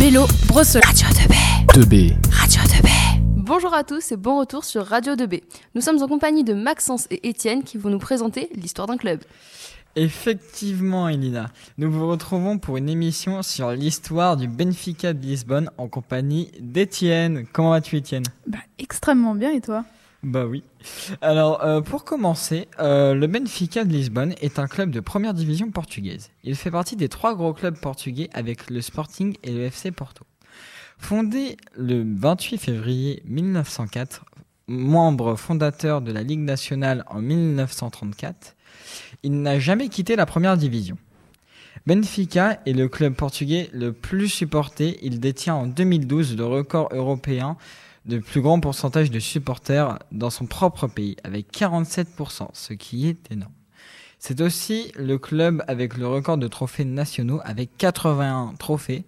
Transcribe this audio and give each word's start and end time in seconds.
Bélo, 0.00 0.26
Brosse, 0.46 0.76
Radio 0.76 1.06
2B. 1.08 1.34
2B. 1.74 2.16
Radio 2.32 2.62
2B. 2.62 2.88
Bonjour 3.36 3.74
à 3.74 3.84
tous 3.84 4.12
et 4.12 4.16
bon 4.16 4.38
retour 4.38 4.64
sur 4.64 4.86
Radio 4.86 5.14
2B. 5.14 5.42
Nous 5.74 5.82
sommes 5.82 6.02
en 6.02 6.08
compagnie 6.08 6.42
de 6.42 6.54
Maxence 6.54 7.06
et 7.10 7.28
Étienne 7.28 7.64
qui 7.64 7.76
vont 7.76 7.90
nous 7.90 7.98
présenter 7.98 8.48
l'histoire 8.54 8.86
d'un 8.86 8.96
club. 8.96 9.20
Effectivement, 9.94 11.06
Elina, 11.06 11.50
nous 11.76 11.92
vous 11.92 12.08
retrouvons 12.08 12.58
pour 12.58 12.78
une 12.78 12.88
émission 12.88 13.42
sur 13.42 13.72
l'histoire 13.72 14.38
du 14.38 14.48
Benfica 14.48 15.12
de 15.12 15.20
Lisbonne 15.20 15.70
en 15.76 15.88
compagnie 15.88 16.50
d'Étienne. 16.58 17.46
Comment 17.52 17.70
vas-tu, 17.70 17.96
Étienne? 17.98 18.24
Bah, 18.46 18.58
extrêmement 18.78 19.34
bien, 19.34 19.50
et 19.50 19.60
toi? 19.60 19.84
Bah 20.24 20.46
oui. 20.46 20.64
Alors, 21.20 21.62
euh, 21.62 21.80
pour 21.80 22.04
commencer, 22.04 22.66
euh, 22.80 23.14
le 23.14 23.28
Benfica 23.28 23.84
de 23.84 23.92
Lisbonne 23.92 24.34
est 24.40 24.58
un 24.58 24.66
club 24.66 24.90
de 24.90 24.98
première 24.98 25.32
division 25.32 25.70
portugaise. 25.70 26.30
Il 26.42 26.56
fait 26.56 26.72
partie 26.72 26.96
des 26.96 27.08
trois 27.08 27.36
gros 27.36 27.54
clubs 27.54 27.78
portugais 27.78 28.28
avec 28.32 28.68
le 28.68 28.80
Sporting 28.80 29.36
et 29.44 29.52
le 29.52 29.62
FC 29.62 29.92
Porto. 29.92 30.24
Fondé 30.98 31.56
le 31.76 32.04
28 32.04 32.58
février 32.58 33.22
1904, 33.26 34.24
membre 34.66 35.36
fondateur 35.36 36.02
de 36.02 36.10
la 36.10 36.24
Ligue 36.24 36.40
nationale 36.40 37.04
en 37.06 37.20
1934, 37.20 38.56
il 39.22 39.40
n'a 39.40 39.60
jamais 39.60 39.88
quitté 39.88 40.16
la 40.16 40.26
première 40.26 40.56
division. 40.56 40.98
Benfica 41.86 42.60
est 42.66 42.72
le 42.72 42.88
club 42.88 43.14
portugais 43.14 43.70
le 43.72 43.92
plus 43.92 44.28
supporté. 44.28 44.98
Il 45.02 45.20
détient 45.20 45.54
en 45.54 45.66
2012 45.66 46.36
le 46.36 46.44
record 46.44 46.88
européen 46.92 47.56
de 48.08 48.18
plus 48.18 48.40
grand 48.40 48.58
pourcentage 48.58 49.10
de 49.10 49.20
supporters 49.20 49.98
dans 50.10 50.30
son 50.30 50.46
propre 50.46 50.86
pays, 50.86 51.16
avec 51.24 51.52
47%, 51.52 52.48
ce 52.54 52.72
qui 52.72 53.06
est 53.06 53.30
énorme. 53.30 53.52
C'est 54.18 54.40
aussi 54.40 54.90
le 54.96 55.18
club 55.18 55.62
avec 55.68 55.96
le 55.96 56.08
record 56.08 56.38
de 56.38 56.48
trophées 56.48 56.84
nationaux, 56.84 57.40
avec 57.44 57.70
81 57.76 58.54
trophées 58.58 59.04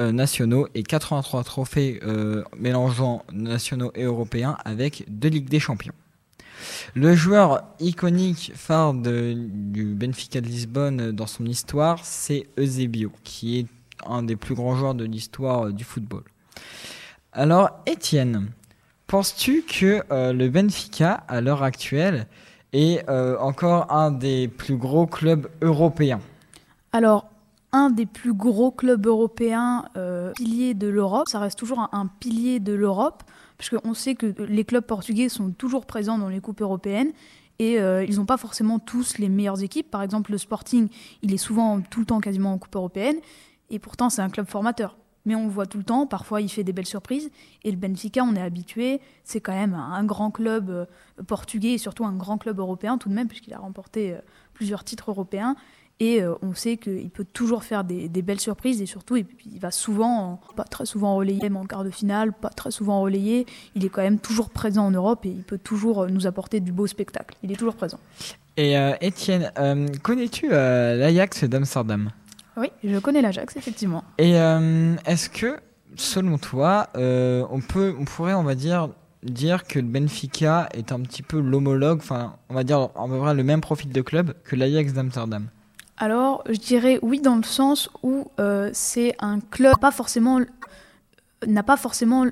euh, 0.00 0.10
nationaux 0.10 0.66
et 0.74 0.82
83 0.82 1.44
trophées 1.44 2.00
euh, 2.02 2.42
mélangeant 2.58 3.24
nationaux 3.32 3.92
et 3.94 4.04
européens, 4.04 4.56
avec 4.64 5.04
deux 5.08 5.28
Ligues 5.28 5.48
des 5.48 5.60
Champions. 5.60 5.92
Le 6.94 7.14
joueur 7.14 7.62
iconique 7.78 8.52
phare 8.54 8.94
de, 8.94 9.34
du 9.36 9.94
Benfica 9.94 10.40
de 10.40 10.46
Lisbonne 10.46 11.12
dans 11.12 11.26
son 11.26 11.44
histoire, 11.44 12.04
c'est 12.04 12.48
Eusebio, 12.58 13.12
qui 13.22 13.60
est 13.60 13.66
un 14.06 14.22
des 14.22 14.36
plus 14.36 14.54
grands 14.54 14.74
joueurs 14.74 14.94
de 14.94 15.04
l'histoire 15.04 15.72
du 15.72 15.84
football. 15.84 16.22
Alors, 17.32 17.70
Étienne, 17.86 18.50
penses-tu 19.06 19.62
que 19.62 20.02
euh, 20.10 20.32
le 20.32 20.48
Benfica, 20.48 21.12
à 21.28 21.40
l'heure 21.40 21.62
actuelle, 21.62 22.26
est 22.72 23.08
euh, 23.08 23.38
encore 23.38 23.92
un 23.92 24.10
des 24.10 24.48
plus 24.48 24.76
gros 24.76 25.06
clubs 25.06 25.48
européens? 25.62 26.20
Alors, 26.92 27.30
un 27.72 27.90
des 27.90 28.06
plus 28.06 28.32
gros 28.32 28.70
clubs 28.70 29.06
européens, 29.06 29.84
euh, 29.96 30.32
pilier 30.32 30.74
de 30.74 30.88
l'Europe, 30.88 31.28
ça 31.28 31.38
reste 31.38 31.58
toujours 31.58 31.88
un, 31.92 32.06
pilier 32.06 32.58
de 32.58 32.72
l'Europe, 32.72 33.22
parce 33.56 33.70
qu'on 33.70 33.94
sait 33.94 34.14
que 34.14 34.34
les 34.42 34.64
clubs 34.64 34.84
portugais 34.84 35.28
sont 35.28 35.50
toujours 35.50 35.86
présents 35.86 36.18
dans 36.18 36.28
les 36.28 36.40
coupes 36.40 36.60
européennes. 36.60 37.12
Et 37.60 37.78
euh, 37.78 38.04
ils 38.04 38.16
n'ont 38.16 38.24
pas 38.24 38.38
forcément 38.38 38.78
tous 38.78 39.18
les 39.18 39.28
meilleures 39.28 39.62
équipes. 39.62 39.90
Par 39.90 40.02
exemple, 40.02 40.32
le 40.32 40.38
Sporting, 40.38 40.88
il 41.22 41.34
est 41.34 41.38
souvent 41.38 41.80
tout 41.82 42.00
le 42.00 42.06
temps 42.06 42.20
quasiment 42.20 42.54
en 42.54 42.58
Coupe 42.58 42.74
européenne. 42.74 43.16
Et 43.68 43.78
pourtant, 43.78 44.08
c'est 44.08 44.22
un 44.22 44.30
club 44.30 44.46
formateur. 44.46 44.96
Mais 45.26 45.34
on 45.34 45.44
le 45.44 45.50
voit 45.50 45.66
tout 45.66 45.78
le 45.78 45.84
temps. 45.84 46.06
Parfois, 46.06 46.40
il 46.40 46.48
fait 46.48 46.64
des 46.64 46.72
belles 46.72 46.86
surprises. 46.86 47.30
Et 47.64 47.70
le 47.70 47.76
Benfica, 47.76 48.22
on 48.22 48.34
est 48.34 48.42
habitué. 48.42 49.00
C'est 49.24 49.40
quand 49.40 49.52
même 49.52 49.74
un 49.74 50.04
grand 50.04 50.30
club 50.30 50.70
euh, 50.70 50.86
portugais 51.26 51.72
et 51.72 51.78
surtout 51.78 52.04
un 52.04 52.14
grand 52.14 52.38
club 52.38 52.58
européen 52.58 52.98
tout 52.98 53.08
de 53.08 53.14
même, 53.14 53.28
puisqu'il 53.28 53.54
a 53.54 53.58
remporté 53.58 54.12
euh, 54.12 54.18
plusieurs 54.54 54.84
titres 54.84 55.10
européens. 55.10 55.56
Et 56.02 56.22
euh, 56.22 56.34
on 56.40 56.54
sait 56.54 56.78
qu'il 56.78 57.10
peut 57.10 57.26
toujours 57.30 57.62
faire 57.62 57.84
des, 57.84 58.08
belles 58.22 58.40
surprises 58.40 58.80
et 58.80 58.86
surtout 58.86 59.18
il, 59.18 59.26
va 59.60 59.70
souvent, 59.70 60.40
pas 60.56 60.64
très 60.64 60.86
souvent 60.86 61.14
relayé, 61.14 61.40
même 61.42 61.58
en 61.58 61.66
quart 61.66 61.84
de 61.84 61.90
finale, 61.90 62.32
pas 62.32 62.48
très 62.48 62.70
souvent 62.70 63.02
relayé. 63.02 63.44
Il 63.74 63.84
est 63.84 63.90
quand 63.90 64.00
même 64.00 64.18
toujours 64.18 64.48
présent 64.48 64.86
en 64.86 64.90
Europe 64.90 65.26
et 65.26 65.28
il 65.28 65.42
peut 65.42 65.58
toujours 65.58 66.06
nous 66.06 66.26
apporter 66.26 66.60
du 66.60 66.72
beau 66.72 66.86
spectacle. 66.86 67.36
Il 67.42 67.52
est 67.52 67.56
toujours 67.56 67.74
présent. 67.74 68.00
Et 68.56 68.74
Étienne, 69.00 69.52
connais-tu 70.02 70.48
euh, 70.50 70.96
l'Ajax 70.96 71.44
d'Amsterdam? 71.44 72.10
Oui, 72.56 72.68
je 72.84 72.98
connais 72.98 73.22
l'Ajax, 73.22 73.56
effectivement. 73.56 74.04
Et 74.18 74.32
est-ce 74.32 75.30
que, 75.30 75.58
selon 75.96 76.38
toi, 76.38 76.88
on, 76.94 77.60
peut, 77.60 77.94
on 77.98 78.04
pourrait, 78.04 78.34
on 78.34 78.42
va 78.42 78.54
dire, 78.54 78.88
dire 79.22 79.64
que 79.64 79.78
le 79.78 79.86
Benfica 79.86 80.68
est 80.72 80.92
un 80.92 81.00
petit 81.00 81.22
peu 81.22 81.40
l'homologue, 81.40 81.98
enfin, 81.98 82.36
on 82.48 82.54
va 82.54 82.64
dire, 82.64 82.88
on 82.94 83.08
va 83.08 83.34
le 83.34 83.44
même 83.44 83.60
profil 83.60 83.90
de 83.92 84.00
club 84.00 84.34
que 84.44 84.56
l'Ajax 84.56 84.92
d'Amsterdam? 84.92 85.48
Alors, 86.00 86.42
je 86.48 86.58
dirais 86.58 86.98
oui 87.02 87.20
dans 87.20 87.36
le 87.36 87.42
sens 87.42 87.90
où 88.02 88.30
euh, 88.40 88.70
c'est 88.72 89.14
un 89.18 89.38
club 89.38 89.76
pas 89.78 89.90
forcément 89.90 90.40
n'a 91.46 91.62
pas 91.62 91.76
forcément 91.76 92.24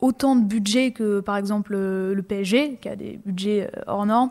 autant 0.00 0.36
de 0.36 0.44
budget 0.44 0.92
que 0.92 1.20
par 1.20 1.36
exemple 1.36 1.74
le 1.74 2.22
PSG 2.22 2.78
qui 2.80 2.88
a 2.88 2.94
des 2.94 3.18
budgets 3.24 3.70
hors 3.86 4.06
normes 4.06 4.30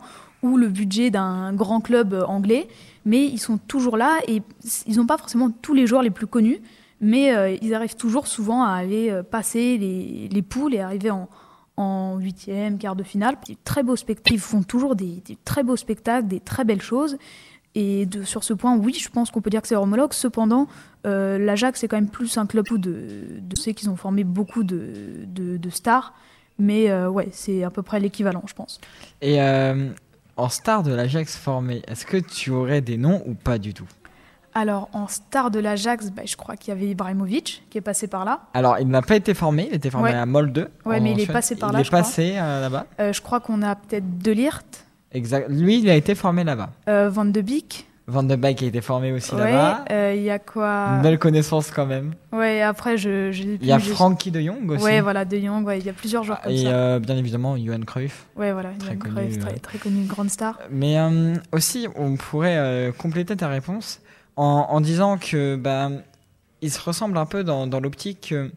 le 0.56 0.68
budget 0.68 1.10
d'un 1.10 1.52
grand 1.52 1.80
club 1.80 2.24
anglais, 2.28 2.68
mais 3.04 3.24
ils 3.24 3.38
sont 3.38 3.58
toujours 3.58 3.96
là 3.96 4.18
et 4.28 4.42
ils 4.86 4.96
n'ont 4.96 5.06
pas 5.06 5.18
forcément 5.18 5.50
tous 5.50 5.74
les 5.74 5.86
joueurs 5.86 6.02
les 6.02 6.10
plus 6.10 6.26
connus, 6.26 6.60
mais 7.00 7.34
euh, 7.34 7.56
ils 7.60 7.74
arrivent 7.74 7.96
toujours 7.96 8.26
souvent 8.26 8.62
à 8.62 8.70
aller 8.70 9.20
passer 9.30 9.78
les, 9.78 10.28
les 10.30 10.42
poules 10.42 10.74
et 10.74 10.80
arriver 10.80 11.10
en 11.76 12.18
huitième, 12.18 12.78
quart 12.78 12.96
de 12.96 13.02
finale. 13.02 13.36
Très 13.64 13.82
beaux 13.82 13.96
spectacles. 13.96 14.34
Ils 14.34 14.40
font 14.40 14.62
toujours 14.62 14.96
des, 14.96 15.22
très 15.44 15.62
beaux 15.62 15.76
spectacles, 15.76 16.28
des 16.28 16.40
très 16.40 16.64
belles 16.64 16.82
choses. 16.82 17.18
Et 17.74 18.08
sur 18.24 18.42
ce 18.42 18.54
point, 18.54 18.76
oui, 18.76 18.94
je 18.94 19.10
pense 19.10 19.30
qu'on 19.30 19.42
peut 19.42 19.50
dire 19.50 19.60
que 19.60 19.68
c'est 19.68 19.76
homologue. 19.76 20.14
Cependant, 20.14 20.66
euh, 21.06 21.38
l'Ajax, 21.38 21.80
c'est 21.80 21.88
quand 21.88 21.98
même 21.98 22.08
plus 22.08 22.38
un 22.38 22.46
club 22.46 22.64
de. 22.70 22.78
de 23.38 23.56
c'est 23.56 23.74
qu'ils 23.74 23.90
ont 23.90 23.96
formé 23.96 24.24
beaucoup 24.24 24.64
de, 24.64 25.58
stars. 25.70 26.14
Mais 26.58 26.90
euh, 26.90 27.10
ouais, 27.10 27.28
c'est 27.32 27.64
à 27.64 27.70
peu 27.70 27.82
près 27.82 28.00
l'équivalent, 28.00 28.42
je 28.46 28.54
pense. 28.54 28.80
Et 29.20 29.42
euh, 29.42 29.90
en 30.36 30.48
star 30.48 30.82
de 30.82 30.92
l'Ajax 30.92 31.36
formé, 31.36 31.82
est-ce 31.88 32.06
que 32.06 32.16
tu 32.16 32.50
aurais 32.50 32.80
des 32.80 32.96
noms 32.96 33.22
ou 33.26 33.34
pas 33.34 33.58
du 33.58 33.74
tout? 33.74 33.88
Alors, 34.54 34.88
en 34.94 35.06
star 35.06 35.50
de 35.50 35.58
l'Ajax, 35.58 36.10
bah, 36.10 36.22
je 36.24 36.36
crois 36.36 36.56
qu'il 36.56 36.72
y 36.72 36.76
avait 36.76 36.88
Ibrahimovic 36.88 37.64
qui 37.68 37.76
est 37.76 37.82
passé 37.82 38.06
par 38.06 38.24
là. 38.24 38.40
Alors, 38.54 38.78
il 38.78 38.88
n'a 38.88 39.02
pas 39.02 39.16
été 39.16 39.34
formé, 39.34 39.68
il 39.70 39.74
était 39.74 39.90
formé 39.90 40.10
ouais. 40.10 40.16
à 40.16 40.24
Molde. 40.24 40.70
Ouais, 40.86 40.98
mais 41.00 41.12
il 41.12 41.20
est 41.20 41.30
passé 41.30 41.56
par 41.56 41.72
là. 41.72 41.80
Il 41.80 41.86
est 41.86 41.90
passé 41.90 42.34
là-bas. 42.36 42.86
Euh, 43.00 43.12
je 43.12 43.20
crois 43.20 43.40
qu'on 43.40 43.60
a 43.62 43.74
peut-être 43.74 44.18
Delirte. 44.18 44.86
Exact. 45.12 45.48
Lui, 45.50 45.80
il 45.80 45.90
a 45.90 45.94
été 45.94 46.14
formé 46.14 46.42
là-bas. 46.42 46.70
Euh, 46.88 47.10
Van 47.10 47.26
de 47.26 47.40
Beek. 47.40 47.86
Van 48.08 48.22
de 48.22 48.36
Beek 48.36 48.62
a 48.62 48.66
été 48.66 48.80
formé 48.80 49.10
aussi 49.10 49.34
ouais, 49.34 49.50
là-bas. 49.50 49.84
Il 49.90 49.92
euh, 49.94 50.14
y 50.14 50.30
a 50.30 50.38
quoi 50.38 50.90
Une 50.94 51.02
belle 51.02 51.18
connaissance 51.18 51.72
quand 51.72 51.86
même. 51.86 52.14
Ouais, 52.30 52.62
après, 52.62 52.96
je. 52.96 53.32
Il 53.32 53.66
y 53.66 53.72
a 53.72 53.80
Frankie 53.80 54.30
de 54.30 54.40
Jong 54.40 54.70
aussi. 54.70 54.84
Ouais, 54.84 55.00
voilà, 55.00 55.24
de 55.24 55.36
Jong, 55.36 55.66
ouais, 55.66 55.80
il 55.80 55.86
y 55.86 55.88
a 55.88 55.92
plusieurs 55.92 56.22
joueurs 56.22 56.40
comme 56.40 56.52
Et 56.52 56.64
ça. 56.64 56.68
euh, 56.68 56.98
bien 57.00 57.16
évidemment, 57.16 57.56
Johan 57.56 57.80
Cruyff. 57.80 58.26
Ouais, 58.36 58.52
voilà, 58.52 58.70
très 58.78 58.92
Johan 58.92 58.98
connu, 59.00 59.14
Cruyff, 59.14 59.38
très, 59.40 59.58
très 59.58 59.78
connu, 59.78 59.96
une 60.02 60.06
grande 60.06 60.30
star. 60.30 60.56
Mais 60.70 60.96
euh, 60.98 61.34
aussi, 61.50 61.88
on 61.96 62.14
pourrait 62.14 62.92
compléter 62.96 63.34
ta 63.34 63.48
réponse 63.48 64.00
en, 64.36 64.66
en 64.70 64.80
disant 64.80 65.18
que 65.18 65.56
bah, 65.56 65.90
ils 66.62 66.70
se 66.70 66.80
ressemblent 66.80 67.18
un 67.18 67.26
peu 67.26 67.42
dans, 67.42 67.66
dans 67.66 67.80
l'optique 67.80 68.28
que 68.30 68.52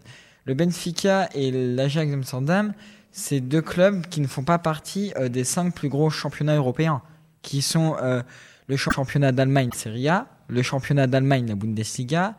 le 0.45 0.53
Benfica 0.53 1.27
et 1.33 1.49
l'Ajax 1.51 2.13
Amsterdam, 2.13 2.73
c'est 3.11 3.39
deux 3.39 3.63
clubs 3.63 4.05
qui 4.05 4.21
ne 4.21 4.27
font 4.27 4.43
pas 4.43 4.59
partie 4.59 5.11
des 5.31 5.43
cinq 5.43 5.73
plus 5.73 5.89
gros 5.89 6.11
championnats 6.11 6.55
européens, 6.55 7.01
qui 7.41 7.63
sont 7.63 7.95
le 8.69 8.77
championnat 8.77 9.31
d'Allemagne, 9.31 9.71
Serie 9.73 10.07
A, 10.07 10.27
le 10.47 10.61
championnat 10.61 11.07
d'Allemagne, 11.07 11.47
la 11.47 11.55
Bundesliga, 11.55 12.35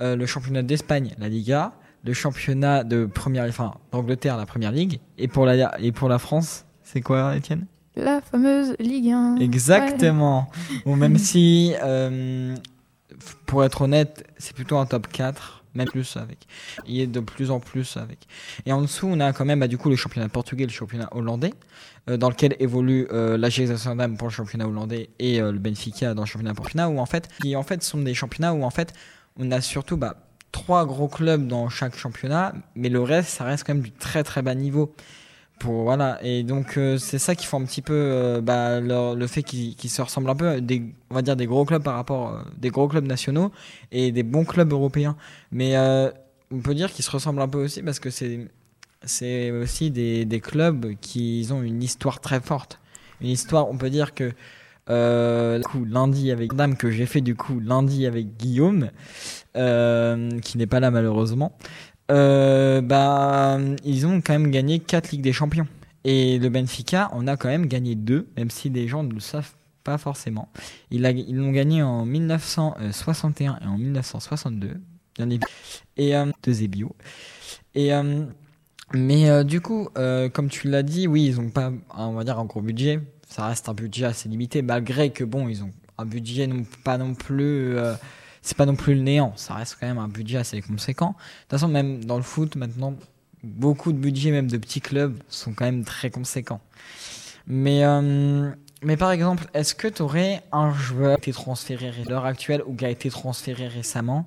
euh, 0.00 0.16
le 0.16 0.24
championnat 0.26 0.62
d'Espagne, 0.62 1.14
la 1.18 1.28
Liga, 1.28 1.72
le 2.02 2.14
championnat 2.14 2.82
de 2.82 3.04
première, 3.04 3.46
enfin 3.46 3.74
d'Angleterre, 3.92 4.38
la 4.38 4.46
Première 4.46 4.72
Ligue, 4.72 5.00
et 5.18 5.28
pour 5.28 5.44
la 5.44 5.78
et 5.78 5.92
pour 5.92 6.08
la 6.08 6.18
France, 6.18 6.64
c'est 6.82 7.02
quoi, 7.02 7.36
Étienne? 7.36 7.66
La 7.94 8.20
fameuse 8.20 8.74
Ligue 8.78 9.10
1. 9.10 9.36
Exactement. 9.36 10.50
Ouais. 10.70 10.82
Bon, 10.86 10.96
même 10.96 11.18
si, 11.30 11.74
euh, 11.82 12.54
pour 13.44 13.62
être 13.62 13.82
honnête, 13.82 14.26
c'est 14.38 14.54
plutôt 14.54 14.78
un 14.78 14.86
top 14.86 15.08
4, 15.08 15.64
même 15.76 15.88
plus 15.88 16.16
avec. 16.16 16.46
Il 16.86 17.00
est 17.00 17.06
de 17.06 17.20
plus 17.20 17.50
en 17.50 17.60
plus 17.60 17.96
avec. 17.96 18.26
Et 18.64 18.72
en 18.72 18.82
dessous, 18.82 19.06
on 19.06 19.20
a 19.20 19.32
quand 19.32 19.44
même 19.44 19.60
bah, 19.60 19.68
du 19.68 19.78
coup 19.78 19.88
le 19.88 19.96
championnat 19.96 20.28
portugais, 20.28 20.64
le 20.64 20.72
championnat 20.72 21.08
hollandais, 21.12 21.52
euh, 22.08 22.16
dans 22.16 22.28
lequel 22.28 22.56
évolue 22.58 23.06
euh, 23.12 23.36
l'Ajax 23.38 23.70
Amsterdam 23.70 24.16
pour 24.16 24.28
le 24.28 24.32
championnat 24.32 24.66
hollandais 24.66 25.10
et 25.18 25.40
euh, 25.40 25.52
le 25.52 25.58
Benfica 25.58 26.14
dans 26.14 26.22
le 26.22 26.26
championnat 26.26 26.54
portugais, 26.54 26.84
où 26.84 26.98
en 26.98 27.06
fait, 27.06 27.28
qui 27.42 27.54
en 27.54 27.62
fait 27.62 27.82
sont 27.82 27.98
des 27.98 28.14
championnats 28.14 28.52
où 28.52 28.64
en 28.64 28.70
fait, 28.70 28.92
on 29.38 29.50
a 29.52 29.60
surtout 29.60 29.96
bah, 29.96 30.16
trois 30.52 30.86
gros 30.86 31.08
clubs 31.08 31.46
dans 31.46 31.68
chaque 31.68 31.96
championnat, 31.96 32.54
mais 32.74 32.88
le 32.88 33.02
reste, 33.02 33.28
ça 33.28 33.44
reste 33.44 33.64
quand 33.64 33.74
même 33.74 33.82
du 33.82 33.92
très 33.92 34.24
très 34.24 34.42
bas 34.42 34.54
niveau. 34.54 34.94
Voilà 35.64 36.18
et 36.22 36.42
donc 36.42 36.76
euh, 36.76 36.98
c'est 36.98 37.18
ça 37.18 37.34
qui 37.34 37.46
fait 37.46 37.56
un 37.56 37.64
petit 37.64 37.80
peu 37.80 37.94
euh, 37.94 38.40
bah, 38.42 38.78
le 38.80 39.26
fait 39.26 39.42
qu'ils 39.42 39.74
qu 39.74 39.88
se 39.88 40.02
ressemblent 40.02 40.28
un 40.28 40.36
peu 40.36 40.60
on 41.10 41.14
va 41.14 41.22
dire 41.22 41.34
des 41.34 41.46
gros 41.46 41.64
clubs 41.64 41.82
par 41.82 41.94
rapport 41.94 42.34
euh, 42.34 42.42
des 42.58 42.68
gros 42.68 42.88
clubs 42.88 43.06
nationaux 43.06 43.50
et 43.90 44.12
des 44.12 44.22
bons 44.22 44.44
clubs 44.44 44.70
européens 44.70 45.16
mais 45.50 45.76
euh, 45.76 46.10
on 46.52 46.60
peut 46.60 46.74
dire 46.74 46.92
qu'ils 46.92 47.04
se 47.04 47.10
ressemblent 47.10 47.40
un 47.40 47.48
peu 47.48 47.64
aussi 47.64 47.82
parce 47.82 48.00
que 48.00 48.10
c'est 48.10 49.50
aussi 49.50 49.90
des, 49.90 50.40
clubs 50.42 50.94
qui 51.00 51.48
ont 51.50 51.62
une 51.62 51.82
histoire 51.82 52.20
très 52.20 52.40
forte 52.40 52.78
une 53.22 53.28
histoire 53.28 53.68
on 53.70 53.78
peut 53.78 53.90
dire 53.90 54.12
que 54.14 54.32
lundi 54.88 56.30
avec 56.30 56.52
Dame 56.54 56.76
que 56.76 56.90
j'ai 56.90 57.06
fait 57.06 57.22
du 57.22 57.34
coup 57.34 57.60
lundi 57.60 58.06
avec 58.06 58.36
Guillaume, 58.36 58.90
qui 59.54 60.58
n'est 60.58 60.66
pas 60.66 60.78
là 60.78 60.92
malheureusement. 60.92 61.56
Euh, 62.10 62.80
bah, 62.80 63.58
ils 63.84 64.06
ont 64.06 64.20
quand 64.20 64.32
même 64.32 64.50
gagné 64.50 64.78
4 64.78 65.10
Ligues 65.10 65.22
des 65.22 65.32
Champions. 65.32 65.66
Et 66.04 66.38
le 66.38 66.48
Benfica 66.48 67.08
en 67.12 67.26
a 67.26 67.36
quand 67.36 67.48
même 67.48 67.66
gagné 67.66 67.96
2, 67.96 68.28
même 68.36 68.50
si 68.50 68.70
les 68.70 68.86
gens 68.86 69.02
ne 69.02 69.12
le 69.12 69.20
savent 69.20 69.52
pas 69.82 69.98
forcément. 69.98 70.48
Ils 70.90 71.02
l'ont 71.02 71.50
gagné 71.50 71.82
en 71.82 72.04
1961 72.04 73.58
et 73.62 73.66
en 73.66 73.78
1962, 73.78 74.80
bien 75.16 75.30
évidemment. 75.30 75.52
Et 75.96 76.16
euh, 76.16 76.26
de 76.42 76.52
Zebio. 76.52 76.94
Et 77.74 77.92
euh, 77.92 78.24
mais 78.94 79.28
euh, 79.28 79.44
du 79.44 79.60
coup, 79.60 79.88
euh, 79.98 80.28
comme 80.28 80.48
tu 80.48 80.68
l'as 80.68 80.82
dit, 80.82 81.06
oui, 81.06 81.26
ils 81.26 81.40
ont 81.40 81.50
pas, 81.50 81.72
on 81.96 82.12
va 82.12 82.24
dire, 82.24 82.38
un 82.38 82.44
gros 82.44 82.60
budget. 82.60 83.00
Ça 83.28 83.46
reste 83.46 83.68
un 83.68 83.74
budget 83.74 84.06
assez 84.06 84.28
limité, 84.28 84.62
malgré 84.62 85.10
que 85.10 85.24
bon, 85.24 85.48
ils 85.48 85.64
ont 85.64 85.72
un 85.98 86.06
budget 86.06 86.48
pas 86.84 86.98
non 86.98 87.14
plus. 87.14 87.76
C'est 88.46 88.56
pas 88.56 88.66
non 88.66 88.76
plus 88.76 88.94
le 88.94 89.00
néant. 89.00 89.32
Ça 89.36 89.54
reste 89.54 89.76
quand 89.80 89.88
même 89.88 89.98
un 89.98 90.08
budget 90.08 90.38
assez 90.38 90.62
conséquent. 90.62 91.08
De 91.08 91.12
toute 91.12 91.50
façon, 91.50 91.68
même 91.68 92.04
dans 92.04 92.16
le 92.16 92.22
foot 92.22 92.54
maintenant, 92.54 92.94
beaucoup 93.42 93.92
de 93.92 93.98
budgets, 93.98 94.30
même 94.30 94.48
de 94.48 94.56
petits 94.56 94.80
clubs, 94.80 95.18
sont 95.28 95.52
quand 95.52 95.64
même 95.64 95.84
très 95.84 96.10
conséquents. 96.10 96.60
Mais 97.48 97.84
euh, 97.84 98.50
mais 98.82 98.96
par 98.96 99.10
exemple, 99.10 99.46
est-ce 99.52 99.74
que 99.74 99.88
tu 99.88 100.02
aurais 100.02 100.42
un 100.52 100.72
joueur 100.72 101.18
qui 101.18 101.30
a 101.30 101.32
été 101.32 101.32
transféré 101.32 101.88
à 101.88 102.08
l'heure 102.08 102.24
actuelle 102.24 102.62
ou 102.66 102.74
qui 102.76 102.84
a 102.84 102.90
été 102.90 103.10
transféré 103.10 103.66
récemment 103.66 104.26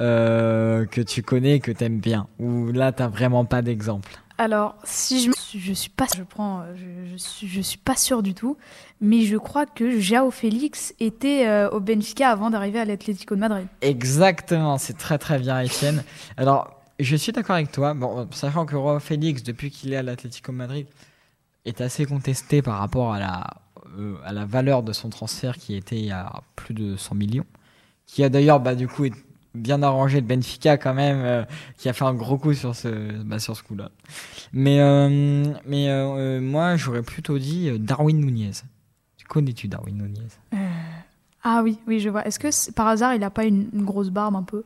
euh, 0.00 0.84
que 0.86 1.00
tu 1.00 1.22
connais 1.22 1.56
et 1.56 1.60
que 1.60 1.70
t'aimes 1.70 2.00
bien? 2.00 2.26
Ou 2.40 2.72
là, 2.72 2.90
t'as 2.90 3.08
vraiment 3.08 3.44
pas 3.44 3.62
d'exemple? 3.62 4.10
Alors, 4.38 4.76
si 4.84 5.22
je, 5.22 5.30
je 5.58 5.72
suis 5.72 5.90
pas, 5.90 6.06
je 6.14 6.22
prends, 6.22 6.64
je, 6.74 7.16
suis, 7.16 7.48
je 7.48 7.60
suis 7.60 7.78
pas 7.78 7.96
sûre 7.96 8.22
du 8.22 8.34
tout, 8.34 8.56
mais 9.00 9.22
je 9.22 9.36
crois 9.36 9.64
que 9.64 9.98
Jao 9.98 10.30
Félix 10.30 10.94
était 11.00 11.46
euh, 11.46 11.70
au 11.70 11.80
Benfica 11.80 12.30
avant 12.30 12.50
d'arriver 12.50 12.80
à 12.80 12.84
l'Atlético 12.84 13.34
de 13.34 13.40
Madrid. 13.40 13.66
Exactement, 13.80 14.76
c'est 14.76 14.98
très 14.98 15.18
très 15.18 15.38
bien, 15.38 15.60
Étienne. 15.60 16.04
Alors, 16.36 16.76
je 16.98 17.16
suis 17.16 17.32
d'accord 17.32 17.56
avec 17.56 17.72
toi. 17.72 17.94
Bon, 17.94 18.28
sachant 18.30 18.66
que 18.66 18.76
Roi 18.76 19.00
Félix, 19.00 19.42
depuis 19.42 19.70
qu'il 19.70 19.92
est 19.92 19.96
à 19.96 20.02
l'Atlético 20.02 20.52
de 20.52 20.56
Madrid, 20.56 20.86
est 21.64 21.80
assez 21.80 22.04
contesté 22.04 22.62
par 22.62 22.78
rapport 22.78 23.12
à 23.12 23.18
la, 23.18 23.46
euh, 23.98 24.16
à 24.24 24.32
la 24.32 24.44
valeur 24.44 24.82
de 24.82 24.92
son 24.92 25.08
transfert 25.08 25.56
qui 25.56 25.74
était 25.74 26.10
à 26.10 26.42
plus 26.54 26.74
de 26.74 26.96
100 26.96 27.14
millions. 27.14 27.46
Qui 28.06 28.22
a 28.22 28.28
d'ailleurs, 28.28 28.60
bah, 28.60 28.74
du 28.74 28.86
coup, 28.86 29.04
bien 29.56 29.82
arrangé 29.82 30.20
le 30.20 30.26
Benfica 30.26 30.76
quand 30.76 30.94
même, 30.94 31.20
euh, 31.22 31.44
qui 31.76 31.88
a 31.88 31.92
fait 31.92 32.04
un 32.04 32.14
gros 32.14 32.38
coup 32.38 32.54
sur 32.54 32.74
ce, 32.74 32.88
bah, 33.22 33.38
sur 33.38 33.56
ce 33.56 33.62
coup-là. 33.62 33.90
Mais, 34.52 34.80
euh, 34.80 35.44
mais 35.66 35.88
euh, 35.88 36.40
moi, 36.40 36.76
j'aurais 36.76 37.02
plutôt 37.02 37.38
dit 37.38 37.70
Darwin 37.78 38.18
Nunez. 38.18 38.52
Tu 39.16 39.26
connais-tu 39.26 39.68
Darwin 39.68 39.96
Nunez? 39.96 40.28
Ah 41.42 41.62
oui, 41.62 41.78
oui, 41.86 42.00
je 42.00 42.08
vois. 42.08 42.26
Est-ce 42.26 42.38
que 42.38 42.72
par 42.72 42.88
hasard 42.88 43.14
il 43.14 43.22
a 43.22 43.30
pas 43.30 43.44
une 43.44 43.68
grosse 43.72 44.10
barbe 44.10 44.34
un 44.34 44.42
peu? 44.42 44.64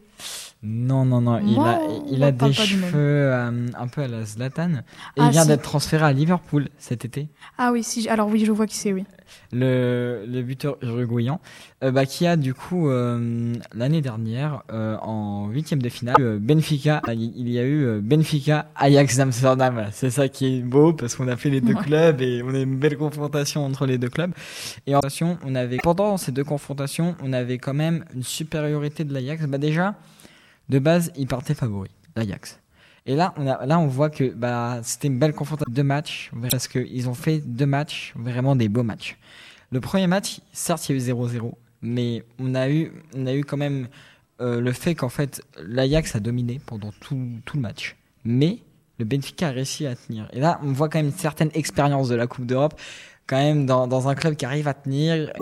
Non, 0.62 1.06
non, 1.06 1.22
non. 1.22 1.38
Il 1.46 1.58
a, 1.58 1.80
il 2.10 2.22
a 2.22 2.32
des 2.32 2.52
cheveux 2.52 2.90
euh, 2.94 3.66
un 3.78 3.88
peu 3.88 4.02
à 4.02 4.08
la 4.08 4.24
Zlatan. 4.26 4.70
Et 5.16 5.20
Ah, 5.20 5.26
il 5.26 5.30
vient 5.30 5.42
si. 5.42 5.48
d'être 5.48 5.62
transféré 5.62 6.04
à 6.04 6.12
Liverpool 6.12 6.68
cet 6.76 7.06
été. 7.06 7.28
Ah 7.56 7.70
oui, 7.72 7.82
si. 7.82 8.06
Alors 8.10 8.28
oui, 8.28 8.44
je 8.44 8.52
vois 8.52 8.66
qui 8.66 8.76
c'est, 8.76 8.92
oui. 8.92 9.04
Le, 9.52 10.24
le 10.28 10.42
buteur 10.42 10.76
uruguayen. 10.82 11.38
euh, 11.82 11.90
bah, 11.92 12.04
qui 12.04 12.26
a 12.26 12.36
du 12.36 12.52
coup, 12.52 12.90
euh, 12.90 13.54
l'année 13.74 14.02
dernière, 14.02 14.62
en 14.70 15.48
huitième 15.48 15.80
de 15.80 15.88
finale, 15.88 16.38
Benfica, 16.38 17.00
il 17.08 17.48
y 17.48 17.58
a 17.58 17.64
eu 17.64 18.00
Benfica 18.02 18.66
Ajax 18.76 19.18
Amsterdam. 19.18 19.86
C'est 19.92 20.10
ça 20.10 20.28
qui 20.28 20.58
est 20.58 20.60
beau 20.60 20.92
parce 20.92 21.14
qu'on 21.14 21.28
a 21.28 21.36
fait 21.36 21.48
les 21.50 21.60
deux 21.62 21.74
Ouais. 21.74 21.84
clubs 21.84 22.20
et 22.20 22.42
on 22.44 22.52
a 22.54 22.58
une 22.58 22.76
belle 22.76 22.96
confrontation 22.98 23.64
entre 23.64 23.86
les 23.86 23.96
deux 23.96 24.08
clubs. 24.10 24.32
Et 24.86 24.94
en 24.94 25.00
on 25.46 25.54
avait, 25.54 25.78
pendant 25.82 26.16
ces 26.16 26.32
deux 26.32 26.44
confrontations, 26.44 27.14
on 27.22 27.32
avait 27.32 27.58
quand 27.58 27.74
même 27.74 28.04
une 28.14 28.22
supériorité 28.24 29.04
de 29.04 29.14
l'Ajax. 29.14 29.44
Bah, 29.46 29.58
déjà, 29.58 29.94
de 30.70 30.78
base, 30.78 31.12
il 31.17 31.26
partait 31.26 31.55
favori, 31.55 31.90
l'Ajax. 32.17 32.61
Et 33.06 33.17
là, 33.17 33.34
on 33.37 33.46
a, 33.46 33.67
là, 33.67 33.78
on 33.78 33.87
voit 33.87 34.08
que 34.08 34.32
bah, 34.32 34.81
c'était 34.82 35.08
une 35.08 35.19
belle 35.19 35.34
confrontation. 35.34 35.72
Deux 35.72 35.82
matchs, 35.82 36.31
parce 36.50 36.69
qu'ils 36.69 37.08
ont 37.08 37.14
fait 37.14 37.38
deux 37.38 37.67
matchs, 37.67 38.14
vraiment 38.17 38.55
des 38.56 38.69
beaux 38.69 38.82
matchs. 38.82 39.19
Le 39.72 39.81
premier 39.81 40.06
match, 40.06 40.40
certes, 40.52 40.88
il 40.88 40.96
y 40.96 41.11
a 41.11 41.12
eu 41.12 41.12
0-0, 41.12 41.52
mais 41.82 42.25
on 42.38 42.55
a 42.55 42.70
eu, 42.70 42.93
on 43.17 43.26
a 43.26 43.34
eu 43.34 43.44
quand 43.44 43.56
même 43.56 43.88
euh, 44.40 44.61
le 44.61 44.72
fait 44.72 44.94
qu'en 44.94 45.08
fait, 45.08 45.43
l'Ajax 45.61 46.14
a 46.14 46.20
dominé 46.20 46.61
pendant 46.64 46.93
tout, 47.00 47.19
tout 47.44 47.56
le 47.56 47.62
match. 47.62 47.96
Mais 48.25 48.58
le 48.99 49.05
Benfica 49.05 49.49
a 49.49 49.50
réussi 49.50 49.87
à 49.87 49.96
tenir. 49.96 50.28
Et 50.32 50.40
là, 50.40 50.61
on 50.62 50.72
voit 50.72 50.88
quand 50.88 50.99
même 50.99 51.06
une 51.06 51.12
certaine 51.12 51.50
expérience 51.55 52.08
de 52.08 52.14
la 52.14 52.26
Coupe 52.26 52.46
d'Europe, 52.46 52.78
quand 53.31 53.37
même 53.37 53.65
dans, 53.65 53.87
dans 53.87 54.09
un 54.09 54.17
club 54.17 54.35
qui 54.35 54.44
arrive 54.44 54.67
à 54.67 54.75
tenir. 54.75 55.32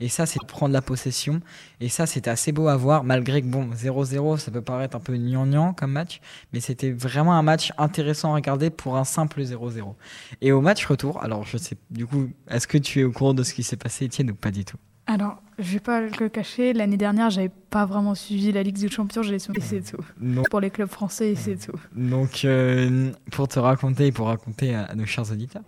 Et 0.00 0.08
ça, 0.08 0.26
c'est 0.26 0.44
prendre 0.44 0.74
la 0.74 0.82
possession. 0.82 1.40
Et 1.80 1.88
ça, 1.88 2.04
c'était 2.06 2.30
assez 2.30 2.50
beau 2.50 2.66
à 2.66 2.76
voir, 2.76 3.04
malgré 3.04 3.40
que, 3.40 3.46
bon, 3.46 3.70
0-0, 3.70 4.38
ça 4.38 4.50
peut 4.50 4.60
paraître 4.60 4.96
un 4.96 5.00
peu 5.00 5.16
gnangnan 5.16 5.72
comme 5.72 5.92
match, 5.92 6.20
mais 6.52 6.58
c'était 6.58 6.90
vraiment 6.90 7.34
un 7.34 7.42
match 7.42 7.72
intéressant 7.78 8.32
à 8.32 8.34
regarder 8.34 8.70
pour 8.70 8.96
un 8.96 9.04
simple 9.04 9.40
0-0. 9.40 9.94
Et 10.40 10.50
au 10.50 10.60
match 10.60 10.84
retour, 10.84 11.22
alors 11.22 11.44
je 11.44 11.58
sais, 11.58 11.76
du 11.90 12.06
coup, 12.06 12.28
est-ce 12.50 12.66
que 12.66 12.78
tu 12.78 13.00
es 13.00 13.04
au 13.04 13.12
courant 13.12 13.34
de 13.34 13.44
ce 13.44 13.54
qui 13.54 13.62
s'est 13.62 13.76
passé, 13.76 14.06
Étienne, 14.06 14.32
ou 14.32 14.34
pas 14.34 14.50
du 14.50 14.64
tout? 14.64 14.78
Alors, 15.06 15.40
je 15.58 15.72
vais 15.74 15.80
pas 15.80 16.00
le 16.00 16.28
cacher, 16.28 16.72
l'année 16.72 16.96
dernière, 16.98 17.30
j'avais 17.30 17.52
pas 17.70 17.86
vraiment 17.86 18.14
suivi 18.16 18.50
la 18.52 18.62
Ligue 18.64 18.78
des 18.78 18.90
Champions, 18.90 19.22
j'ai 19.22 19.36
et 19.36 19.38
c'est 19.38 19.80
tout. 19.80 20.04
Non. 20.20 20.42
Pour 20.50 20.60
les 20.60 20.70
clubs 20.70 20.90
français, 20.90 21.34
c'est 21.36 21.56
tout. 21.56 21.78
Donc, 21.94 22.44
euh, 22.44 23.10
pour 23.30 23.46
te 23.48 23.58
raconter 23.58 24.08
et 24.08 24.12
pour 24.12 24.26
raconter 24.26 24.74
à, 24.74 24.84
à 24.84 24.94
nos 24.96 25.06
chers 25.06 25.30
auditeurs, 25.32 25.62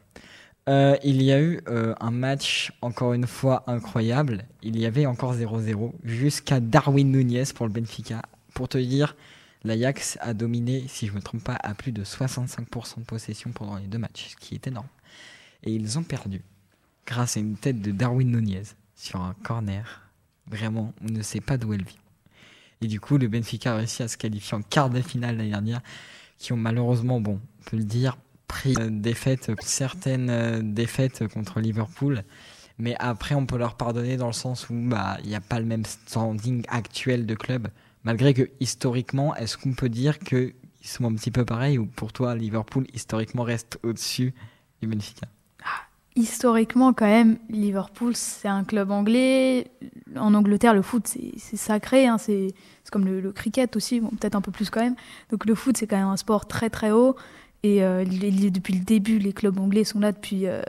euh, 0.71 0.97
il 1.03 1.21
y 1.21 1.33
a 1.33 1.41
eu 1.41 1.61
euh, 1.69 1.95
un 1.99 2.13
match, 2.13 2.73
encore 2.81 3.13
une 3.13 3.27
fois, 3.27 3.65
incroyable. 3.67 4.45
Il 4.63 4.79
y 4.79 4.87
avait 4.87 5.05
encore 5.05 5.35
0-0 5.35 5.93
jusqu'à 6.05 6.61
Darwin 6.61 7.11
Nunez 7.11 7.43
pour 7.53 7.67
le 7.67 7.73
Benfica. 7.73 8.23
Pour 8.55 8.69
te 8.69 8.79
dire, 8.79 9.17
l'Ajax 9.65 10.17
a 10.21 10.33
dominé, 10.33 10.85
si 10.87 11.09
je 11.09 11.11
ne 11.11 11.17
me 11.17 11.23
trompe 11.23 11.43
pas, 11.43 11.59
à 11.61 11.75
plus 11.75 11.91
de 11.91 12.05
65% 12.05 12.99
de 12.99 13.05
possession 13.05 13.51
pendant 13.51 13.79
les 13.79 13.89
deux 13.89 13.99
matchs, 13.99 14.29
ce 14.31 14.37
qui 14.37 14.55
est 14.55 14.69
énorme. 14.69 14.87
Et 15.65 15.73
ils 15.73 15.99
ont 15.99 16.05
perdu 16.05 16.41
grâce 17.05 17.37
à 17.37 17.41
une 17.41 17.57
tête 17.57 17.83
de 17.83 17.91
Darwin 17.91 18.31
Nunez 18.31 18.63
sur 18.95 19.21
un 19.21 19.35
corner. 19.43 20.09
Vraiment, 20.47 20.95
on 21.03 21.11
ne 21.11 21.23
sait 21.23 21.41
pas 21.41 21.57
d'où 21.57 21.73
elle 21.73 21.83
vient. 21.83 21.99
Et 22.81 22.87
du 22.87 23.01
coup, 23.01 23.19
le 23.19 23.27
Benfica 23.27 23.73
a 23.73 23.77
réussi 23.79 24.05
à 24.05 24.09
se 24.09 24.17
qualifier 24.17 24.57
en 24.57 24.63
quart 24.63 24.89
de 24.89 25.01
finale 25.01 25.37
l'année 25.37 25.51
dernière, 25.51 25.81
qui 26.39 26.53
ont 26.53 26.57
malheureusement, 26.57 27.21
bon, 27.21 27.41
on 27.61 27.71
peut 27.71 27.77
le 27.77 27.85
dire, 27.85 28.17
pris 28.51 28.75
défaite, 28.91 29.53
certaines 29.63 30.29
euh, 30.29 30.61
défaites 30.63 31.29
contre 31.29 31.61
Liverpool. 31.61 32.25
Mais 32.79 32.97
après, 32.99 33.37
on 33.37 33.47
peut 33.47 33.59
leur 33.59 33.77
pardonner 33.77 34.17
dans 34.17 34.27
le 34.27 34.33
sens 34.33 34.69
où 34.71 34.75
bah 34.75 35.19
il 35.23 35.29
n'y 35.29 35.37
a 35.37 35.41
pas 35.41 35.61
le 35.61 35.67
même 35.67 35.85
standing 35.85 36.65
actuel 36.69 37.27
de 37.27 37.35
club. 37.37 37.69
Malgré 38.03 38.35
que 38.35 38.51
historiquement, 38.59 39.37
est-ce 39.37 39.57
qu'on 39.57 39.75
peut 39.75 39.89
dire 39.89 40.19
qu'ils 40.19 40.53
sont 40.83 41.05
un 41.05 41.15
petit 41.15 41.31
peu 41.31 41.45
pareils 41.45 41.79
ou 41.79 41.87
pour 41.87 42.13
toi, 42.13 42.35
Liverpool 42.35 42.87
historiquement 42.93 43.45
reste 43.45 43.79
au-dessus 43.85 44.35
du 44.81 44.89
Benfica? 44.89 45.29
Historiquement, 46.17 46.93
quand 46.93 47.07
même, 47.07 47.39
Liverpool, 47.49 48.17
c'est 48.17 48.49
un 48.49 48.65
club 48.65 48.91
anglais. 48.91 49.71
En 50.17 50.35
Angleterre, 50.35 50.75
le 50.75 50.83
foot, 50.83 51.07
c'est 51.07 51.57
sacré. 51.57 52.09
hein, 52.09 52.19
c'est 52.19 52.49
c'est 52.83 52.91
comme 52.91 53.05
le, 53.05 53.21
le 53.21 53.31
cricket 53.31 53.77
aussi, 53.77 54.01
bon, 54.01 54.09
peut-être 54.09 54.35
un 54.35 54.41
peu 54.41 54.51
plus 54.51 54.71
quand 54.71 54.81
même. 54.83 54.97
Donc 55.31 55.47
le 55.47 55.55
foot, 55.55 55.77
c'est 55.77 55.87
quand 55.87 55.99
même 55.99 56.09
un 56.09 56.17
sport 56.17 56.49
très 56.49 56.69
très 56.69 56.91
haut. 56.91 57.15
Et 57.63 57.83
euh, 57.83 58.05
depuis 58.05 58.75
le 58.75 58.85
début, 58.85 59.19
les 59.19 59.33
clubs 59.33 59.59
anglais 59.59 59.85
sont 59.85 60.01
là 60.01 60.13
depuis 60.13 60.47
euh, 60.47 60.63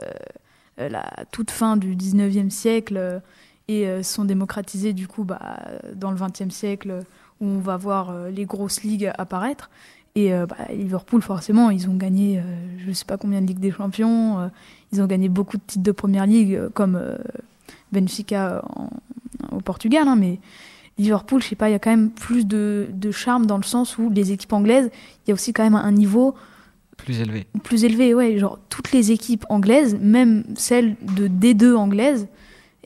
euh, 0.78 0.88
la 0.88 1.04
toute 1.30 1.50
fin 1.50 1.76
du 1.76 1.96
19e 1.96 2.50
siècle 2.50 3.20
et 3.68 4.02
sont 4.02 4.24
démocratisés 4.24 4.92
du 4.92 5.06
coup 5.06 5.24
bah, 5.24 5.58
dans 5.94 6.10
le 6.10 6.16
20e 6.16 6.50
siècle 6.50 7.04
où 7.40 7.46
on 7.46 7.58
va 7.60 7.76
voir 7.76 8.12
les 8.28 8.44
grosses 8.44 8.82
ligues 8.82 9.10
apparaître. 9.16 9.70
Et 10.14 10.30
bah, 10.32 10.56
Liverpool, 10.70 11.22
forcément, 11.22 11.70
ils 11.70 11.88
ont 11.88 11.94
gagné 11.94 12.42
je 12.78 12.88
ne 12.88 12.92
sais 12.92 13.04
pas 13.06 13.16
combien 13.16 13.40
de 13.40 13.46
Ligues 13.46 13.60
des 13.60 13.70
Champions. 13.70 14.50
ils 14.92 15.00
ont 15.00 15.06
gagné 15.06 15.28
beaucoup 15.30 15.56
de 15.56 15.62
titres 15.66 15.84
de 15.84 15.92
première 15.92 16.26
ligue, 16.26 16.60
comme 16.74 17.00
Benfica 17.92 18.62
en- 18.76 18.90
au 19.56 19.60
Portugal. 19.60 20.08
hein, 20.08 20.16
mais 20.16 20.38
Liverpool, 20.98 21.40
je 21.42 21.48
sais 21.48 21.56
pas, 21.56 21.68
il 21.68 21.72
y 21.72 21.76
a 21.76 21.78
quand 21.78 21.90
même 21.90 22.10
plus 22.10 22.46
de 22.46 23.10
charme 23.12 23.46
dans 23.46 23.56
le 23.56 23.62
sens 23.62 23.96
où 23.96 24.10
les 24.10 24.32
équipes 24.32 24.52
anglaises, 24.52 24.90
il 25.24 25.28
y 25.28 25.30
a 25.30 25.34
aussi 25.34 25.52
quand 25.52 25.62
même 25.62 25.76
un 25.76 25.92
niveau 25.92 26.34
Plus 27.04 27.20
élevé. 27.20 27.46
plus 27.64 27.84
élevé. 27.84 28.14
Ouais, 28.14 28.38
genre 28.38 28.58
toutes 28.68 28.92
les 28.92 29.10
équipes 29.10 29.44
anglaises, 29.48 29.96
même 30.00 30.44
celles 30.54 30.96
de 31.02 31.28
D2 31.28 31.74
anglaises, 31.74 32.28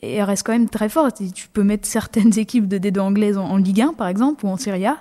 elles 0.01 0.23
restent 0.23 0.45
quand 0.45 0.53
même 0.53 0.69
très 0.69 0.89
fortes. 0.89 1.21
Et 1.21 1.31
tu 1.31 1.47
peux 1.47 1.63
mettre 1.63 1.87
certaines 1.87 2.37
équipes 2.39 2.67
de 2.67 2.77
D2 2.77 2.99
anglaises 2.99 3.37
en, 3.37 3.45
en 3.45 3.57
Ligue 3.57 3.81
1, 3.81 3.93
par 3.93 4.07
exemple, 4.07 4.45
ou 4.45 4.49
en 4.49 4.57
Serie 4.57 4.85
A, 4.85 4.97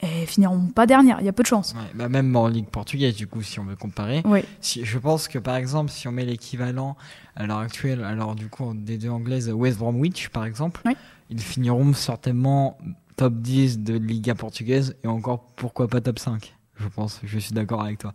et 0.00 0.06
elles 0.22 0.26
finiront 0.26 0.66
pas 0.66 0.86
dernières. 0.86 1.18
Il 1.20 1.26
y 1.26 1.28
a 1.28 1.32
peu 1.32 1.42
de 1.42 1.48
chance. 1.48 1.74
Ouais, 1.76 1.90
bah 1.94 2.08
même 2.08 2.34
en 2.36 2.48
Ligue 2.48 2.66
portugaise, 2.66 3.14
du 3.16 3.26
coup, 3.26 3.42
si 3.42 3.58
on 3.60 3.64
veut 3.64 3.76
comparer. 3.76 4.22
Ouais. 4.24 4.44
Si, 4.60 4.84
je 4.84 4.98
pense 4.98 5.28
que 5.28 5.38
par 5.38 5.56
exemple, 5.56 5.90
si 5.90 6.08
on 6.08 6.12
met 6.12 6.24
l'équivalent 6.24 6.96
à 7.36 7.46
l'heure 7.46 7.58
actuelle, 7.58 8.02
alors 8.04 8.34
du 8.34 8.48
coup, 8.48 8.72
des 8.74 8.98
deux 8.98 9.10
anglaises, 9.10 9.50
West 9.50 9.78
Bromwich 9.78 10.28
par 10.28 10.44
exemple, 10.44 10.82
ils 11.30 11.40
finiront 11.40 11.92
certainement 11.92 12.76
top 13.16 13.34
10 13.34 13.78
de 13.80 13.94
Liga 13.96 14.34
portugaise 14.34 14.96
et 15.04 15.06
encore 15.06 15.44
pourquoi 15.56 15.86
pas 15.88 16.00
top 16.00 16.18
5, 16.18 16.54
je 16.76 16.88
pense, 16.88 17.20
je 17.24 17.38
suis 17.38 17.52
d'accord 17.52 17.82
avec 17.82 17.98
toi. 17.98 18.12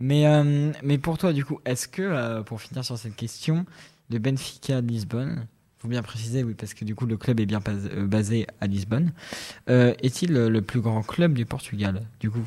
Mais, 0.00 0.26
euh, 0.26 0.72
mais 0.82 0.98
pour 0.98 1.18
toi, 1.18 1.32
du 1.32 1.44
coup, 1.44 1.60
est-ce 1.64 1.86
que, 1.86 2.02
euh, 2.02 2.42
pour 2.42 2.60
finir 2.60 2.84
sur 2.84 2.98
cette 2.98 3.14
question, 3.16 3.64
le 4.10 4.18
Benfica 4.18 4.82
de 4.82 4.88
Lisbonne, 4.88 5.46
faut 5.78 5.88
bien 5.88 6.02
préciser, 6.02 6.42
oui, 6.44 6.54
parce 6.54 6.74
que 6.74 6.84
du 6.84 6.94
coup 6.94 7.06
le 7.06 7.16
club 7.16 7.40
est 7.40 7.46
bien 7.46 7.60
pas- 7.60 7.72
euh, 7.72 8.06
basé 8.06 8.46
à 8.60 8.66
Lisbonne. 8.68 9.12
Euh, 9.68 9.94
Est-il 10.02 10.32
le 10.32 10.62
plus 10.62 10.80
grand 10.80 11.02
club 11.02 11.34
du 11.34 11.44
Portugal 11.44 12.02
Du 12.20 12.30
coup, 12.30 12.42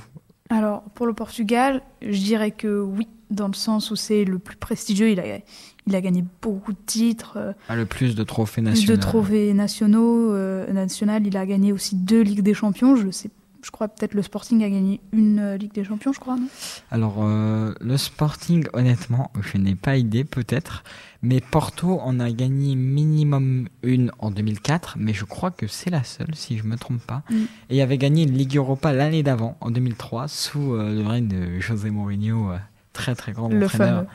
Alors, 0.50 0.84
pour 0.94 1.06
le 1.06 1.14
Portugal, 1.14 1.82
je 2.02 2.18
dirais 2.18 2.52
que 2.52 2.80
oui, 2.82 3.08
dans 3.32 3.48
le 3.48 3.54
sens 3.54 3.90
où 3.92 3.96
c'est 3.96 4.24
le 4.24 4.38
plus 4.40 4.56
prestigieux. 4.56 5.10
Il 5.10 5.20
a, 5.20 5.40
il 5.88 5.96
a 5.96 6.02
gagné 6.02 6.24
beaucoup 6.42 6.72
de 6.74 6.78
titres, 6.86 7.38
euh, 7.38 7.54
a 7.68 7.76
le 7.76 7.86
plus 7.86 8.16
de 8.16 8.24
trophées 8.24 8.62
plus 8.62 8.70
nationaux. 8.70 8.96
de 8.96 9.02
trophées 9.02 9.54
nationaux. 9.54 10.34
national, 10.72 11.26
il 11.28 11.36
a 11.36 11.46
gagné 11.46 11.72
aussi 11.74 11.96
deux 11.96 12.22
Ligues 12.22 12.42
des 12.44 12.54
Champions. 12.54 12.96
Je 12.96 13.10
sais, 13.12 13.30
je 13.66 13.72
crois 13.72 13.88
peut-être 13.88 14.14
le 14.14 14.22
Sporting 14.22 14.64
a 14.64 14.70
gagné 14.70 15.02
une 15.12 15.40
euh, 15.40 15.58
Ligue 15.58 15.74
des 15.74 15.84
Champions, 15.84 16.14
je 16.14 16.20
crois, 16.20 16.36
non? 16.36 16.48
Alors, 16.92 17.16
euh, 17.24 17.74
le 17.82 17.98
Sporting, 17.98 18.68
honnêtement, 18.74 19.32
je 19.42 19.58
n'ai 19.58 19.74
pas 19.74 19.98
idée, 19.98 20.24
peut-être. 20.24 20.84
Mais 21.24 21.42
Porto 21.42 22.00
en 22.00 22.20
a 22.20 22.30
gagné 22.30 22.76
minimum 22.76 23.68
une 23.82 24.12
en 24.20 24.30
2004, 24.30 24.98
mais 25.00 25.14
je 25.14 25.26
crois 25.26 25.50
que 25.50 25.66
c'est 25.66 25.90
la 25.90 26.04
seule, 26.04 26.36
si 26.36 26.60
je 26.60 26.64
me 26.64 26.76
trompe 26.78 27.02
pas. 27.02 27.24
Mm. 27.32 27.36
Et 27.72 27.82
avait 27.82 27.98
gagné 27.98 28.24
une 28.24 28.38
Ligue 28.38 28.56
Europa 28.56 28.94
l'année 28.94 29.24
d'avant, 29.24 29.58
en 29.62 29.72
2003, 29.72 30.28
sous 30.28 30.74
euh, 30.74 30.94
le 30.94 31.08
règne 31.08 31.28
de 31.28 31.60
José 31.60 31.90
Mourinho, 31.90 32.52
très 32.94 33.16
très 33.16 33.32
grand 33.32 33.50
Le 33.50 33.66
entraîneur. 33.66 33.96
fameux. 33.96 34.08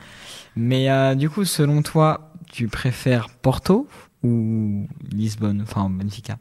Mais 0.55 1.15
du 1.17 1.29
coup, 1.29 1.43
selon 1.43 1.81
toi, 1.81 2.31
tu 2.49 2.69
préfères 2.69 3.29
Porto 3.29 3.87
ou 4.23 4.87
Lisbonne, 5.11 5.61
enfin 5.61 5.89
Benfica 5.89 6.37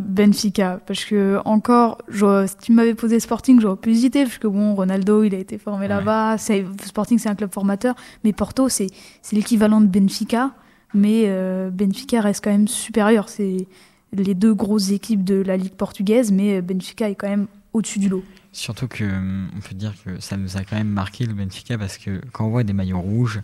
Benfica, 0.00 0.80
parce 0.86 1.04
que 1.04 1.38
encore, 1.44 1.98
j'aurais- 2.08 2.48
si 2.48 2.56
tu 2.56 2.72
m'avais 2.72 2.94
posé 2.94 3.20
Sporting, 3.20 3.60
j'aurais 3.60 3.76
pu 3.76 3.90
hésiter, 3.90 4.24
parce 4.24 4.38
que 4.38 4.46
bon, 4.48 4.74
Ronaldo, 4.74 5.22
il 5.24 5.34
a 5.34 5.38
été 5.38 5.58
formé 5.58 5.82
Ouais. 5.82 5.88
là-bas, 5.88 6.36
Sporting 6.38 7.18
c'est 7.18 7.28
un 7.28 7.34
club 7.34 7.52
formateur, 7.52 7.94
mais 8.24 8.32
Porto 8.32 8.68
c'est 8.68 8.88
c'est 9.22 9.36
l'équivalent 9.36 9.80
de 9.80 9.86
Benfica, 9.86 10.52
mais 10.94 11.24
euh, 11.26 11.70
Benfica 11.70 12.20
reste 12.20 12.42
quand 12.42 12.50
même 12.50 12.66
supérieur, 12.68 13.28
c'est 13.28 13.66
les 14.12 14.34
deux 14.34 14.54
grosses 14.54 14.90
équipes 14.90 15.22
de 15.22 15.36
la 15.36 15.56
Ligue 15.56 15.74
portugaise, 15.74 16.32
mais 16.32 16.56
euh, 16.58 16.62
Benfica 16.62 17.08
est 17.08 17.14
quand 17.14 17.28
même 17.28 17.46
au-dessus 17.72 17.98
du 18.00 18.08
lot. 18.08 18.24
Surtout 18.52 18.88
que 18.88 19.04
hum, 19.04 19.48
on 19.56 19.60
peut 19.60 19.74
dire 19.76 19.94
que 20.04 20.18
ça 20.20 20.36
nous 20.36 20.56
a 20.56 20.64
quand 20.64 20.76
même 20.76 20.88
marqué 20.88 21.26
le 21.26 21.34
Benfica 21.34 21.78
parce 21.78 21.98
que 21.98 22.20
quand 22.32 22.46
on 22.46 22.50
voit 22.50 22.64
des 22.64 22.72
maillots 22.72 23.00
rouges, 23.00 23.40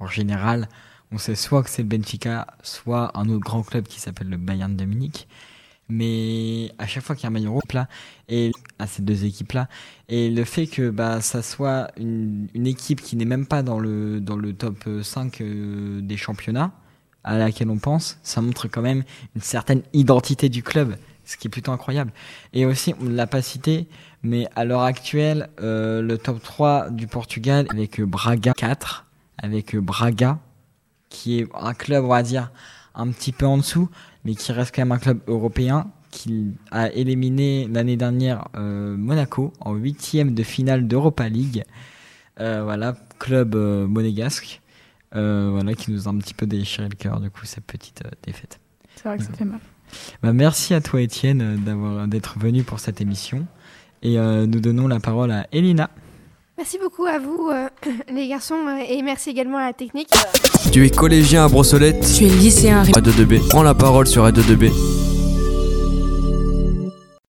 en 0.00 0.06
général, 0.06 0.68
on 1.12 1.18
sait 1.18 1.34
soit 1.34 1.62
que 1.62 1.70
c'est 1.70 1.82
le 1.82 1.88
Benfica, 1.88 2.46
soit 2.62 3.10
un 3.18 3.28
autre 3.30 3.40
grand 3.40 3.62
club 3.62 3.84
qui 3.84 3.98
s'appelle 4.00 4.28
le 4.28 4.36
Bayern 4.36 4.76
de 4.76 4.84
Munich. 4.84 5.26
Mais 5.90 6.72
à 6.78 6.86
chaque 6.86 7.02
fois 7.02 7.16
qu'il 7.16 7.24
y 7.24 7.26
a 7.26 7.30
un 7.30 7.32
maillot 7.32 7.52
rouge 7.52 7.72
là, 7.72 7.88
et 8.28 8.52
à 8.78 8.86
ces 8.86 9.02
deux 9.02 9.24
équipes 9.24 9.52
là, 9.52 9.68
et 10.08 10.30
le 10.30 10.44
fait 10.44 10.66
que 10.66 10.90
bah 10.90 11.20
ça 11.20 11.42
soit 11.42 11.90
une, 11.96 12.48
une 12.54 12.66
équipe 12.66 13.00
qui 13.02 13.16
n'est 13.16 13.24
même 13.24 13.46
pas 13.46 13.62
dans 13.62 13.78
le 13.78 14.20
dans 14.20 14.36
le 14.36 14.52
top 14.52 14.88
5 15.02 15.40
euh, 15.40 16.00
des 16.00 16.16
championnats 16.16 16.72
à 17.24 17.38
laquelle 17.38 17.70
on 17.70 17.78
pense, 17.78 18.18
ça 18.22 18.40
montre 18.40 18.68
quand 18.68 18.82
même 18.82 19.04
une 19.34 19.42
certaine 19.42 19.82
identité 19.92 20.48
du 20.48 20.62
club, 20.62 20.96
ce 21.24 21.36
qui 21.36 21.48
est 21.48 21.50
plutôt 21.50 21.72
incroyable. 21.72 22.12
Et 22.52 22.66
aussi, 22.66 22.94
on 23.00 23.08
l'a 23.08 23.26
pas 23.26 23.42
cité, 23.42 23.88
mais 24.22 24.48
à 24.56 24.64
l'heure 24.64 24.82
actuelle, 24.82 25.50
euh, 25.60 26.02
le 26.02 26.18
top 26.18 26.42
3 26.42 26.90
du 26.90 27.06
Portugal 27.06 27.66
avec 27.70 28.00
euh, 28.00 28.06
Braga 28.06 28.52
4, 28.54 29.06
avec 29.38 29.74
euh, 29.74 29.80
Braga, 29.80 30.38
qui 31.08 31.40
est 31.40 31.48
un 31.54 31.74
club, 31.74 32.04
on 32.04 32.08
va 32.08 32.22
dire, 32.22 32.50
un 32.94 33.08
petit 33.10 33.32
peu 33.32 33.46
en 33.46 33.58
dessous, 33.58 33.88
mais 34.24 34.34
qui 34.34 34.52
reste 34.52 34.74
quand 34.74 34.82
même 34.82 34.92
un 34.92 34.98
club 34.98 35.20
européen, 35.26 35.90
qui 36.10 36.52
a 36.70 36.90
éliminé 36.90 37.68
l'année 37.70 37.96
dernière 37.96 38.48
euh, 38.56 38.96
Monaco 38.96 39.52
en 39.60 39.74
huitième 39.74 40.34
de 40.34 40.42
finale 40.42 40.86
d'Europa 40.86 41.28
League. 41.28 41.62
Euh, 42.40 42.62
voilà, 42.64 42.96
club 43.18 43.54
euh, 43.54 43.86
monégasque, 43.86 44.60
voilà, 45.12 45.74
qui 45.74 45.92
nous 45.92 46.08
a 46.08 46.10
un 46.10 46.18
petit 46.18 46.34
peu 46.34 46.46
déchiré 46.46 46.88
le 46.88 46.96
cœur, 46.96 47.20
du 47.20 47.30
coup, 47.30 47.44
cette 47.44 47.64
petite 47.64 48.02
défaite. 48.24 48.60
C'est 48.96 49.08
vrai 49.08 49.18
que 49.18 49.24
ça 49.24 49.32
fait 49.32 49.44
mal. 49.44 49.60
Bah, 50.22 50.32
merci 50.32 50.74
à 50.74 50.80
toi, 50.80 51.00
Étienne, 51.00 51.56
d'avoir 51.64 52.06
d'être 52.06 52.38
venu 52.38 52.62
pour 52.62 52.80
cette 52.80 53.00
émission. 53.00 53.46
Et 54.02 54.16
nous 54.18 54.60
donnons 54.60 54.88
la 54.88 55.00
parole 55.00 55.30
à 55.30 55.46
Elina. 55.52 55.90
Merci 56.60 56.76
beaucoup 56.76 57.06
à 57.06 57.18
vous, 57.18 57.48
euh, 57.50 57.68
les 58.12 58.28
garçons, 58.28 58.66
euh, 58.68 58.84
et 58.86 59.00
merci 59.00 59.30
également 59.30 59.56
à 59.56 59.68
la 59.68 59.72
technique. 59.72 60.10
Tu 60.70 60.84
es 60.84 60.90
collégien 60.90 61.46
à 61.46 61.48
Brossolette 61.48 62.06
Tu 62.18 62.26
es 62.26 62.28
lycéen. 62.28 62.82
A2B. 62.82 63.48
Prends 63.48 63.62
la 63.62 63.72
parole 63.72 64.06
sur 64.06 64.26
A2B. 64.28 64.70